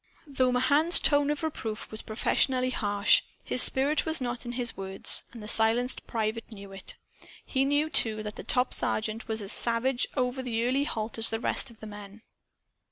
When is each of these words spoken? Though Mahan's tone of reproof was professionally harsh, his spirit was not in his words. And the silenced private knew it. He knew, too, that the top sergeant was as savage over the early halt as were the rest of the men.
Though 0.25 0.51
Mahan's 0.51 0.97
tone 0.99 1.29
of 1.29 1.43
reproof 1.43 1.91
was 1.91 2.01
professionally 2.01 2.71
harsh, 2.71 3.21
his 3.43 3.61
spirit 3.61 4.03
was 4.03 4.19
not 4.19 4.47
in 4.47 4.53
his 4.53 4.75
words. 4.75 5.25
And 5.31 5.43
the 5.43 5.47
silenced 5.47 6.07
private 6.07 6.51
knew 6.51 6.71
it. 6.71 6.95
He 7.45 7.65
knew, 7.65 7.87
too, 7.87 8.23
that 8.23 8.35
the 8.35 8.41
top 8.41 8.73
sergeant 8.73 9.27
was 9.27 9.43
as 9.43 9.51
savage 9.51 10.07
over 10.17 10.41
the 10.41 10.65
early 10.65 10.85
halt 10.85 11.19
as 11.19 11.29
were 11.31 11.37
the 11.37 11.41
rest 11.43 11.69
of 11.69 11.81
the 11.81 11.85
men. 11.85 12.23